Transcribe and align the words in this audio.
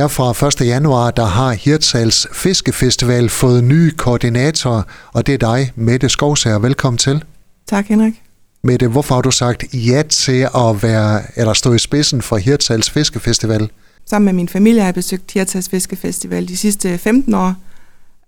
Her 0.00 0.08
fra 0.08 0.46
1. 0.46 0.66
januar, 0.66 1.10
der 1.10 1.24
har 1.24 1.52
Hirtshals 1.52 2.26
Fiskefestival 2.32 3.28
fået 3.28 3.64
nye 3.64 3.90
koordinatorer, 3.90 4.82
og 5.12 5.26
det 5.26 5.34
er 5.34 5.38
dig, 5.38 5.72
Mette 5.74 6.08
Skovsager. 6.08 6.58
Velkommen 6.58 6.98
til. 6.98 7.24
Tak, 7.68 7.86
Henrik. 7.86 8.22
Mette, 8.62 8.88
hvorfor 8.88 9.14
har 9.14 9.22
du 9.22 9.30
sagt 9.30 9.64
ja 9.74 10.02
til 10.02 10.48
at 10.54 10.82
være, 10.82 11.22
eller 11.36 11.52
stå 11.52 11.72
i 11.72 11.78
spidsen 11.78 12.22
for 12.22 12.36
Hirtshals 12.36 12.90
Fiskefestival? 12.90 13.70
Sammen 14.06 14.24
med 14.24 14.32
min 14.32 14.48
familie 14.48 14.80
har 14.80 14.86
jeg 14.86 14.94
besøgt 14.94 15.30
Hirtshals 15.30 15.68
Fiskefestival 15.68 16.48
de 16.48 16.56
sidste 16.56 16.98
15 16.98 17.34
år, 17.34 17.54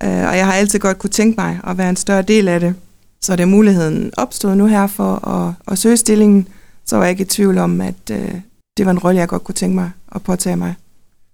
øh, 0.02 0.08
og 0.08 0.36
jeg 0.36 0.46
har 0.46 0.52
altid 0.52 0.78
godt 0.78 0.98
kunne 0.98 1.10
tænke 1.10 1.40
mig 1.40 1.60
at 1.66 1.78
være 1.78 1.88
en 1.88 1.96
større 1.96 2.22
del 2.22 2.48
af 2.48 2.60
det. 2.60 2.74
Så 3.22 3.36
det 3.36 3.48
muligheden 3.48 4.10
opstod 4.16 4.54
nu 4.54 4.66
her 4.66 4.86
for 4.86 5.28
at, 5.28 5.54
at 5.72 5.78
søge 5.78 5.96
stillingen, 5.96 6.48
så 6.86 6.96
var 6.96 7.04
jeg 7.04 7.10
ikke 7.10 7.22
i 7.22 7.26
tvivl 7.26 7.58
om, 7.58 7.80
at 7.80 8.10
øh, 8.10 8.34
det 8.76 8.86
var 8.86 8.90
en 8.90 8.98
rolle, 8.98 9.20
jeg 9.20 9.28
godt 9.28 9.44
kunne 9.44 9.54
tænke 9.54 9.74
mig 9.74 9.90
at 10.14 10.22
påtage 10.22 10.56
mig. 10.56 10.74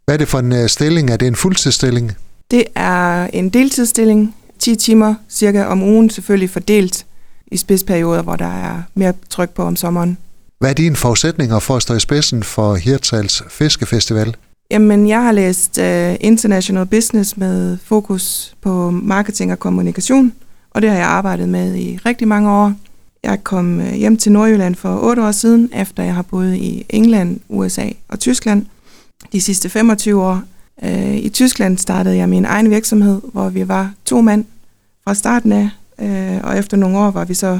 Hvad 0.09 0.14
er 0.14 0.18
det 0.18 0.29
for 0.29 0.38
en 0.38 0.52
øh, 0.52 0.68
stilling? 0.68 1.11
Er 1.11 1.16
det 1.16 1.29
en 1.29 1.36
fuldtidsstilling? 1.36 2.12
Det 2.50 2.64
er 2.75 3.26
en 3.26 3.49
deltidsstilling, 3.49 4.35
10 4.58 4.76
timer 4.76 5.14
cirka 5.30 5.64
om 5.64 5.82
ugen, 5.82 6.11
selvfølgelig 6.11 6.50
fordelt 6.50 7.07
i 7.46 7.57
spidsperioder, 7.57 8.22
hvor 8.22 8.36
der 8.36 8.46
er 8.46 8.82
mere 8.94 9.13
tryk 9.30 9.50
på 9.50 9.63
om 9.63 9.76
sommeren. 9.76 10.18
Hvad 10.58 10.71
er 10.71 10.75
dine 10.75 10.96
forudsætninger 10.96 11.58
for 11.58 11.76
at 11.76 11.82
stå 11.82 11.94
i 11.94 12.00
spidsen 12.00 12.43
for 12.43 12.75
Hirtshals 12.75 13.43
Fiskefestival? 13.49 14.36
Jamen, 14.71 15.08
jeg 15.08 15.22
har 15.22 15.32
læst 15.32 15.79
uh, 15.79 16.14
International 16.21 16.86
Business 16.86 17.36
med 17.36 17.79
fokus 17.85 18.54
på 18.63 18.90
marketing 18.90 19.52
og 19.52 19.58
kommunikation, 19.58 20.32
og 20.71 20.82
det 20.82 20.90
har 20.90 20.96
jeg 20.96 21.07
arbejdet 21.07 21.49
med 21.49 21.75
i 21.77 21.99
rigtig 22.07 22.29
mange 22.29 22.50
år. 22.50 22.72
Jeg 23.22 23.44
kom 23.44 23.79
uh, 23.79 23.93
hjem 23.93 24.16
til 24.16 24.32
Nordjylland 24.32 24.75
for 24.75 24.99
otte 25.02 25.22
år 25.22 25.32
siden, 25.32 25.71
efter 25.75 26.02
jeg 26.02 26.14
har 26.14 26.22
boet 26.22 26.54
i 26.54 26.86
England, 26.88 27.40
USA 27.49 27.88
og 28.08 28.21
Tyskland 28.21 28.66
de 29.32 29.40
sidste 29.40 29.68
25 29.68 30.22
år. 30.22 30.43
Øh, 30.82 31.17
I 31.17 31.29
Tyskland 31.29 31.79
startede 31.79 32.17
jeg 32.17 32.28
min 32.28 32.45
egen 32.45 32.70
virksomhed, 32.70 33.20
hvor 33.33 33.48
vi 33.48 33.69
var 33.69 33.92
to 34.05 34.20
mand 34.20 34.44
fra 35.05 35.14
starten 35.14 35.52
af, 35.52 35.70
øh, 36.00 36.41
og 36.44 36.58
efter 36.58 36.77
nogle 36.77 36.98
år 36.98 37.11
var 37.11 37.24
vi 37.24 37.34
så 37.34 37.58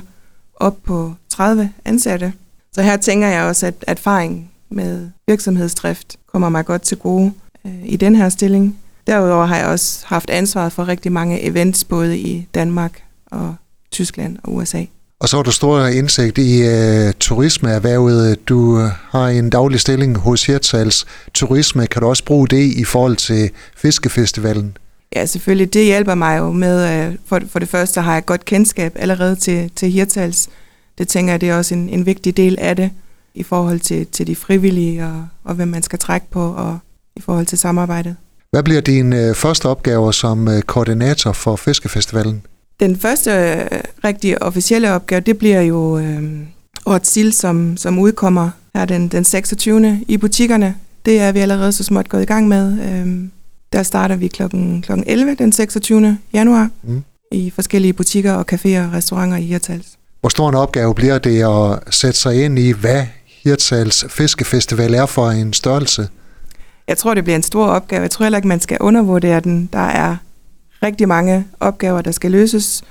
op 0.55 0.77
på 0.84 1.14
30 1.29 1.73
ansatte. 1.84 2.33
Så 2.73 2.83
her 2.83 2.97
tænker 2.97 3.29
jeg 3.29 3.45
også, 3.45 3.67
at 3.67 3.75
erfaring 3.86 4.51
med 4.70 5.09
virksomhedsdrift 5.27 6.17
kommer 6.27 6.48
mig 6.48 6.67
godt 6.67 6.83
til 6.83 6.97
gode 6.97 7.33
øh, 7.67 7.84
i 7.84 7.97
den 7.97 8.17
her 8.17 8.29
stilling. 8.29 8.79
Derudover 9.06 9.47
har 9.47 9.56
jeg 9.56 9.67
også 9.67 10.05
haft 10.06 10.31
ansvaret 10.31 10.73
for 10.73 10.89
rigtig 10.89 11.12
mange 11.12 11.42
events, 11.42 11.84
både 11.84 12.19
i 12.19 12.48
Danmark 12.55 13.03
og 13.27 13.55
Tyskland 13.91 14.36
og 14.42 14.55
USA. 14.55 14.84
Og 15.20 15.28
så 15.28 15.36
har 15.36 15.42
du 15.42 15.50
stor 15.50 15.86
indsigt 15.86 16.38
i 16.38 16.62
uh, 16.62 17.12
turismeerhvervet. 17.20 18.48
Du 18.48 18.88
har 19.11 19.28
en 19.28 19.50
daglig 19.50 19.80
stilling 19.80 20.19
hos 20.19 20.47
Hirtshals 20.47 21.06
Turisme. 21.34 21.86
Kan 21.86 22.02
du 22.02 22.08
også 22.08 22.24
bruge 22.24 22.48
det 22.48 22.72
i 22.77 22.84
forhold 22.84 23.16
til 23.16 23.50
fiskefestivalen? 23.77 24.77
Ja, 25.16 25.27
selvfølgelig. 25.27 25.74
Det 25.74 25.84
hjælper 25.84 26.14
mig 26.14 26.39
jo 26.39 26.52
med, 26.52 27.08
uh, 27.08 27.14
for, 27.27 27.41
for 27.50 27.58
det 27.58 27.69
første 27.69 28.00
har 28.00 28.14
jeg 28.14 28.27
godt 28.27 28.44
kendskab 28.44 28.92
allerede 28.96 29.36
til, 29.36 29.70
til 29.77 29.91
Hirtshals 29.91 30.48
det 30.98 31.08
tænker 31.08 31.33
jeg, 31.33 31.41
det 31.41 31.48
er 31.48 31.56
også 31.56 31.74
en, 31.74 31.89
en 31.89 32.06
vigtig 32.06 32.36
del 32.36 32.56
af 32.58 32.77
det 32.77 32.91
i 33.34 33.42
forhold 33.42 33.80
til, 33.80 34.06
til 34.06 34.27
de 34.27 34.36
frivillige 34.36 35.05
og, 35.05 35.27
og 35.44 35.55
hvem 35.55 35.69
man 35.69 35.83
skal 35.83 35.98
trække 35.98 36.27
på 36.30 36.52
og 36.52 36.78
i 37.16 37.20
forhold 37.20 37.46
til 37.46 37.58
samarbejdet. 37.58 38.16
Hvad 38.50 38.62
bliver 38.62 38.80
din 38.80 39.12
øh, 39.12 39.34
første 39.34 39.66
opgave 39.66 40.14
som 40.14 40.48
øh, 40.48 40.62
koordinator 40.62 41.33
for 41.33 41.56
Fiskefestivalen? 41.56 42.42
Den 42.81 42.98
første 42.98 43.31
øh, 43.31 43.81
rigtig 44.05 44.43
officielle 44.43 44.93
opgave, 44.93 45.21
det 45.21 45.39
bliver 45.39 45.61
jo 45.61 45.98
øh, 45.98 46.23
Årets 46.87 47.11
Sild, 47.11 47.33
som, 47.33 47.77
som 47.77 47.98
udkommer 47.98 48.51
her 48.75 48.85
den, 48.85 49.09
den 49.09 49.25
26. 49.25 50.01
i 50.09 50.17
butikkerne. 50.17 50.75
Det 51.07 51.20
er 51.20 51.33
vi 51.33 51.39
allerede 51.39 51.73
så 51.73 51.85
småt 51.85 52.09
gået 52.09 52.23
i 52.23 52.27
gang 52.27 52.48
med. 52.48 52.73
Øh, 52.83 53.29
der 53.73 53.83
starter 53.83 54.17
vi 54.17 54.29
klokken, 54.29 54.83
klokken 54.83 55.05
11 55.07 55.35
den 55.35 55.53
26. 55.53 56.19
januar 56.33 56.70
mm. 56.83 57.03
i 57.33 57.51
forskellige 57.51 57.93
butikker 57.93 58.33
og 58.33 58.45
caféer 58.53 58.87
og 58.87 58.92
restauranter 58.92 59.37
i 59.37 59.42
Hirtals. 59.42 59.87
Hvor 60.20 60.29
stor 60.29 60.48
en 60.48 60.55
opgave 60.55 60.95
bliver 60.95 61.19
det 61.19 61.42
at 61.42 61.95
sætte 61.95 62.19
sig 62.19 62.45
ind 62.45 62.58
i, 62.58 62.73
hvad 62.73 63.07
Hirtshals 63.45 64.05
Fiskefestival 64.08 64.95
er 64.95 65.07
for 65.07 65.31
en 65.31 65.52
størrelse? 65.52 66.08
Jeg 66.89 66.98
tror, 66.98 67.14
det 67.14 67.25
bliver 67.25 67.36
en 67.36 67.42
stor 67.42 67.67
opgave. 67.67 68.02
Jeg 68.02 68.11
tror 68.11 68.25
heller 68.25 68.39
ikke, 68.39 68.48
man 68.48 68.61
skal 68.61 68.77
undervurdere 68.81 69.41
den. 69.41 69.69
Der 69.73 69.79
er 69.79 70.17
rigtig 70.83 71.08
mange 71.08 71.46
opgaver, 71.61 72.02
der 72.02 72.11
skal 72.11 72.30
løses. 72.30 72.83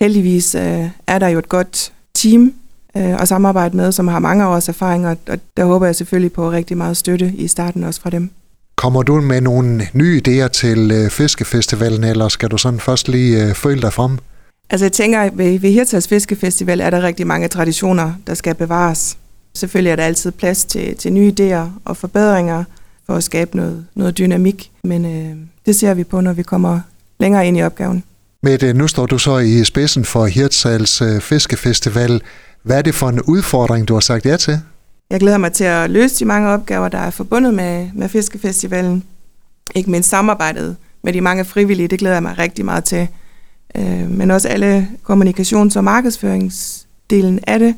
Heldigvis 0.00 0.54
øh, 0.54 0.88
er 1.06 1.18
der 1.18 1.28
jo 1.28 1.38
et 1.38 1.48
godt 1.48 1.92
team 2.14 2.54
øh, 2.96 3.22
at 3.22 3.28
samarbejde 3.28 3.76
med, 3.76 3.92
som 3.92 4.08
har 4.08 4.18
mange 4.18 4.46
års 4.46 4.68
erfaring, 4.68 5.06
og, 5.06 5.16
og 5.28 5.38
der 5.56 5.64
håber 5.64 5.86
jeg 5.86 5.96
selvfølgelig 5.96 6.32
på 6.32 6.50
rigtig 6.50 6.76
meget 6.76 6.96
støtte 6.96 7.32
i 7.36 7.48
starten 7.48 7.84
også 7.84 8.00
fra 8.00 8.10
dem. 8.10 8.30
Kommer 8.76 9.02
du 9.02 9.20
med 9.20 9.40
nogle 9.40 9.88
nye 9.92 10.22
idéer 10.28 10.48
til 10.48 10.90
øh, 10.90 11.10
Fiskefestivalen, 11.10 12.04
eller 12.04 12.28
skal 12.28 12.48
du 12.50 12.58
sådan 12.58 12.80
først 12.80 13.08
lige 13.08 13.44
øh, 13.44 13.54
føle 13.54 13.82
dig 13.82 13.92
frem? 13.92 14.18
Altså 14.70 14.84
jeg 14.84 14.92
tænker, 14.92 15.20
at 15.20 15.38
ved, 15.38 15.58
ved 15.58 15.70
Hirtals 15.70 16.08
Fiskefestival 16.08 16.80
er 16.80 16.90
der 16.90 17.02
rigtig 17.02 17.26
mange 17.26 17.48
traditioner, 17.48 18.12
der 18.26 18.34
skal 18.34 18.54
bevares. 18.54 19.18
Selvfølgelig 19.54 19.90
er 19.90 19.96
der 19.96 20.02
altid 20.02 20.30
plads 20.30 20.64
til, 20.64 20.96
til 20.96 21.12
nye 21.12 21.32
idéer 21.40 21.68
og 21.84 21.96
forbedringer 21.96 22.64
for 23.06 23.14
at 23.14 23.24
skabe 23.24 23.56
noget, 23.56 23.86
noget 23.94 24.18
dynamik, 24.18 24.70
men 24.84 25.04
øh, 25.04 25.36
det 25.66 25.76
ser 25.76 25.94
vi 25.94 26.04
på, 26.04 26.20
når 26.20 26.32
vi 26.32 26.42
kommer 26.42 26.80
længere 27.20 27.48
ind 27.48 27.58
i 27.58 27.62
opgaven. 27.62 28.04
Mette, 28.42 28.74
nu 28.74 28.88
står 28.88 29.06
du 29.06 29.18
så 29.18 29.38
i 29.38 29.64
spidsen 29.64 30.04
for 30.04 30.26
Hirtshals 30.26 31.02
øh, 31.02 31.20
Fiskefestival. 31.20 32.22
Hvad 32.62 32.78
er 32.78 32.82
det 32.82 32.94
for 32.94 33.08
en 33.08 33.20
udfordring, 33.22 33.88
du 33.88 33.94
har 33.94 34.00
sagt 34.00 34.26
ja 34.26 34.36
til? 34.36 34.60
Jeg 35.10 35.20
glæder 35.20 35.38
mig 35.38 35.52
til 35.52 35.64
at 35.64 35.90
løse 35.90 36.18
de 36.18 36.24
mange 36.24 36.48
opgaver, 36.48 36.88
der 36.88 36.98
er 36.98 37.10
forbundet 37.10 37.54
med, 37.54 37.88
med 37.94 38.08
Fiskefestivalen. 38.08 39.04
Ikke 39.74 39.90
mindst 39.90 40.10
samarbejdet 40.10 40.76
med 41.02 41.12
de 41.12 41.20
mange 41.20 41.44
frivillige, 41.44 41.88
det 41.88 41.98
glæder 41.98 42.16
jeg 42.16 42.22
mig 42.22 42.38
rigtig 42.38 42.64
meget 42.64 42.84
til 42.84 43.08
øh, 43.74 44.10
men 44.10 44.30
også 44.30 44.48
alle 44.48 44.88
kommunikations- 45.10 45.76
og 45.76 45.84
markedsføringsdelen 45.84 47.40
af 47.46 47.58
det. 47.58 47.74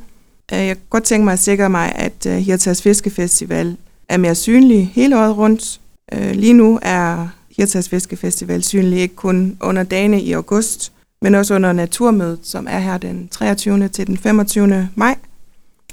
Øh, 0.53 0.59
jeg 0.59 0.77
kan 0.77 0.87
godt 0.91 1.05
tænke 1.05 1.25
mig 1.25 1.33
at 1.33 1.39
sikre 1.39 1.71
mig, 1.71 1.93
at 1.95 2.43
Hirtals 2.43 2.83
Fiskefestival 2.83 3.77
er 4.09 4.17
mere 4.17 4.35
synlig 4.35 4.93
hele 4.95 5.19
året 5.19 5.37
rundt. 5.37 5.81
Lige 6.13 6.53
nu 6.53 6.79
er 6.83 7.29
Hirtshals 7.57 7.89
Fiskefestival 7.89 8.63
synlig 8.63 9.01
ikke 9.01 9.15
kun 9.15 9.57
under 9.61 9.83
dagene 9.83 10.23
i 10.23 10.33
august, 10.33 10.93
men 11.23 11.35
også 11.35 11.55
under 11.55 11.73
naturmødet, 11.73 12.39
som 12.43 12.67
er 12.71 12.79
her 12.79 12.99
den 12.99 13.29
23. 13.29 13.89
til 13.89 14.07
den 14.07 14.19
25. 14.19 14.89
maj. 14.95 15.17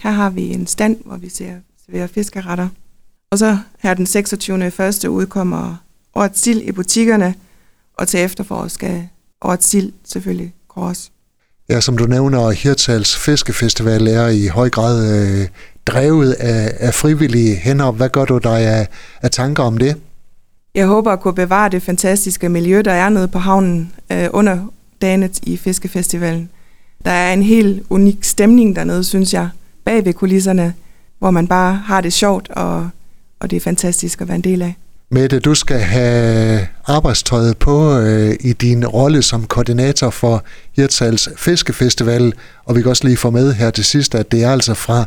Her 0.02 0.12
har 0.12 0.30
vi 0.30 0.48
en 0.48 0.68
stand, 0.68 0.98
hvor 1.06 1.18
vi 1.18 1.30
ser, 1.30 1.54
serverer 1.86 2.08
fiskeretter. 2.08 2.70
Og 3.32 3.38
så 3.38 3.58
her 3.80 3.94
den 3.94 4.06
26. 4.06 4.72
første 4.72 5.10
udkommer 5.10 5.76
årets 6.16 6.42
sild 6.42 6.62
i 6.62 6.72
butikkerne, 6.72 7.36
og 7.94 8.08
til 8.08 8.20
efterforår 8.20 8.68
skal 8.68 9.08
Årets 9.42 9.70
sild 9.70 9.94
selvfølgelig 10.06 10.54
kors. 10.68 11.12
Ja, 11.70 11.82
som 11.82 11.98
du 11.98 12.06
nævner, 12.06 12.52
Hirtals 12.52 13.18
Fiskefestival 13.18 14.08
er 14.08 14.28
i 14.28 14.48
høj 14.48 14.70
grad 14.70 14.98
øh, 15.16 15.48
drevet 15.86 16.34
af, 16.34 16.74
af 16.80 16.94
frivillige 16.94 17.56
hænder. 17.56 17.92
Hvad 17.92 18.10
gør 18.10 18.26
du 18.26 18.38
dig 18.38 18.60
af, 18.60 18.88
af 19.22 19.32
tanker 19.32 19.64
om 19.64 19.78
det? 19.78 19.96
Jeg 20.76 20.88
håber 20.88 21.12
at 21.12 21.20
kunne 21.20 21.34
bevare 21.34 21.70
det 21.70 21.84
fantastiske 21.84 22.50
miljø, 22.50 22.82
der 22.86 22.92
er 22.92 23.10
nede 23.10 23.28
på 23.28 23.40
havnen 23.40 23.92
øh, 24.12 24.28
under 24.34 24.58
dagene 25.02 25.30
i 25.44 25.58
Fiskefestivalen. 25.58 26.50
Der 27.06 27.12
er 27.12 27.34
en 27.34 27.44
helt 27.44 27.84
unik 27.90 28.24
stemning 28.24 28.76
dernede, 28.76 29.04
synes 29.04 29.34
jeg, 29.34 29.50
bag 29.86 30.06
ved 30.06 30.14
kulisserne, 30.14 30.74
hvor 31.20 31.32
man 31.32 31.48
bare 31.48 31.74
har 31.74 32.02
det 32.02 32.14
sjovt, 32.14 32.50
og, 32.50 32.90
og 33.40 33.52
det 33.52 33.58
er 33.58 33.62
fantastisk 33.62 34.22
at 34.22 34.28
være 34.28 34.36
en 34.36 34.42
del 34.42 34.62
af. 34.62 34.76
Mette, 35.12 35.40
du 35.40 35.56
skal 35.56 35.80
have 35.80 36.68
arbejdstøjet 36.86 37.58
på 37.58 38.00
øh, 38.00 38.36
i 38.40 38.54
din 38.54 38.88
rolle 38.88 39.22
som 39.22 39.46
koordinator 39.46 40.10
for 40.10 40.44
Hirtshals 40.76 41.30
Fiskefestival, 41.38 42.34
og 42.66 42.76
vi 42.76 42.82
kan 42.82 42.90
også 42.90 43.04
lige 43.04 43.18
få 43.18 43.30
med 43.30 43.54
her 43.54 43.72
til 43.72 43.86
sidst, 43.86 44.16
at 44.16 44.32
det 44.32 44.44
er 44.44 44.52
altså 44.52 44.74
fra 44.74 45.06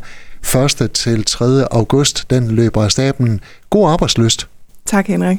1. 0.82 0.90
til 0.90 1.24
3. 1.24 1.72
august, 1.72 2.30
den 2.30 2.50
løber 2.50 2.84
af 2.84 2.90
staben. 2.92 3.40
God 3.70 3.90
arbejdsløst. 3.90 4.48
Tak, 4.86 5.06
Henrik. 5.06 5.38